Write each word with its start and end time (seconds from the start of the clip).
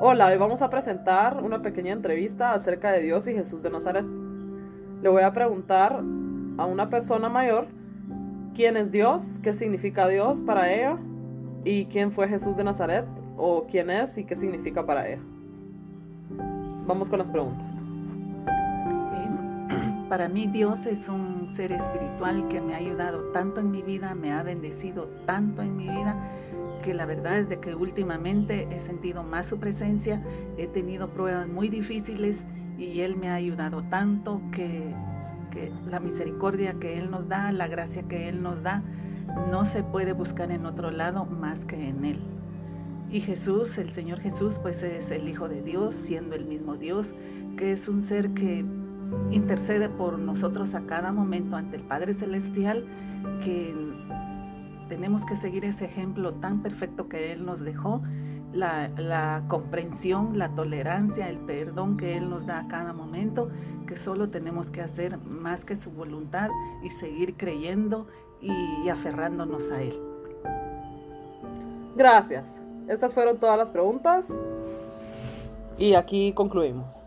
Hola, 0.00 0.28
hoy 0.28 0.38
vamos 0.38 0.62
a 0.62 0.70
presentar 0.70 1.42
una 1.42 1.60
pequeña 1.60 1.92
entrevista 1.92 2.52
acerca 2.52 2.92
de 2.92 3.02
Dios 3.02 3.26
y 3.26 3.34
Jesús 3.34 3.64
de 3.64 3.70
Nazaret. 3.70 4.04
Le 5.02 5.08
voy 5.08 5.24
a 5.24 5.32
preguntar 5.32 6.00
a 6.56 6.66
una 6.66 6.88
persona 6.88 7.28
mayor 7.28 7.66
quién 8.54 8.76
es 8.76 8.92
Dios, 8.92 9.40
qué 9.42 9.52
significa 9.52 10.06
Dios 10.06 10.40
para 10.40 10.72
ella 10.72 10.96
y 11.64 11.86
quién 11.86 12.12
fue 12.12 12.28
Jesús 12.28 12.56
de 12.56 12.62
Nazaret 12.62 13.06
o 13.36 13.66
quién 13.68 13.90
es 13.90 14.16
y 14.18 14.24
qué 14.24 14.36
significa 14.36 14.86
para 14.86 15.08
ella. 15.08 15.22
Vamos 16.86 17.08
con 17.08 17.18
las 17.18 17.30
preguntas. 17.30 17.74
Para 20.08 20.28
mí 20.28 20.46
Dios 20.46 20.86
es 20.86 21.08
un 21.08 21.50
ser 21.56 21.72
espiritual 21.72 22.46
que 22.48 22.60
me 22.60 22.74
ha 22.74 22.76
ayudado 22.76 23.32
tanto 23.32 23.58
en 23.58 23.72
mi 23.72 23.82
vida, 23.82 24.14
me 24.14 24.32
ha 24.32 24.44
bendecido 24.44 25.08
tanto 25.26 25.60
en 25.60 25.76
mi 25.76 25.88
vida 25.88 26.14
que 26.88 26.94
la 26.94 27.04
verdad 27.04 27.36
es 27.36 27.50
de 27.50 27.60
que 27.60 27.74
últimamente 27.74 28.66
he 28.74 28.80
sentido 28.80 29.22
más 29.22 29.44
su 29.44 29.58
presencia, 29.58 30.22
he 30.56 30.66
tenido 30.66 31.08
pruebas 31.08 31.46
muy 31.46 31.68
difíciles 31.68 32.38
y 32.78 33.00
Él 33.00 33.14
me 33.14 33.28
ha 33.28 33.34
ayudado 33.34 33.82
tanto 33.82 34.40
que, 34.52 34.94
que 35.50 35.70
la 35.86 36.00
misericordia 36.00 36.72
que 36.80 36.98
Él 36.98 37.10
nos 37.10 37.28
da, 37.28 37.52
la 37.52 37.68
gracia 37.68 38.04
que 38.04 38.30
Él 38.30 38.42
nos 38.42 38.62
da, 38.62 38.80
no 39.50 39.66
se 39.66 39.82
puede 39.82 40.14
buscar 40.14 40.50
en 40.50 40.64
otro 40.64 40.90
lado 40.90 41.26
más 41.26 41.66
que 41.66 41.90
en 41.90 42.06
Él. 42.06 42.20
Y 43.12 43.20
Jesús, 43.20 43.76
el 43.76 43.92
Señor 43.92 44.20
Jesús, 44.20 44.54
pues 44.62 44.82
es 44.82 45.10
el 45.10 45.28
Hijo 45.28 45.46
de 45.46 45.60
Dios, 45.60 45.94
siendo 45.94 46.36
el 46.36 46.46
mismo 46.46 46.76
Dios, 46.76 47.12
que 47.58 47.72
es 47.72 47.86
un 47.86 48.02
ser 48.02 48.30
que 48.30 48.64
intercede 49.30 49.90
por 49.90 50.18
nosotros 50.18 50.74
a 50.74 50.80
cada 50.86 51.12
momento 51.12 51.54
ante 51.54 51.76
el 51.76 51.82
Padre 51.82 52.14
Celestial, 52.14 52.82
que 53.44 53.74
tenemos 54.88 55.24
que 55.26 55.36
seguir 55.36 55.64
ese 55.64 55.84
ejemplo 55.84 56.32
tan 56.34 56.62
perfecto 56.62 57.08
que 57.08 57.32
Él 57.32 57.44
nos 57.44 57.60
dejó, 57.60 58.02
la, 58.52 59.42
comprensión, 59.48 60.38
la 60.38 60.48
tolerancia, 60.50 61.28
el 61.28 61.38
perdón 61.38 61.96
que 61.96 62.16
Él 62.16 62.30
nos 62.30 62.46
da 62.46 62.60
a 62.60 62.68
cada 62.68 62.92
momento, 62.92 63.50
que 63.86 63.96
solo 63.96 64.28
tenemos 64.30 64.70
que 64.70 64.80
hacer 64.80 65.18
más 65.18 65.64
que 65.64 65.76
su 65.76 65.90
voluntad 65.90 66.50
y 66.82 66.90
seguir 66.90 67.34
creyendo 67.36 68.06
y 68.40 68.88
aferrándonos 68.88 69.70
a 69.70 69.82
Él. 69.82 69.94
Gracias. 71.96 72.62
Estas 72.86 73.12
fueron 73.12 73.38
todas 73.38 73.58
las 73.58 73.70
preguntas 73.70 74.32
y 75.78 75.94
aquí 75.94 76.32
concluimos. 76.32 77.06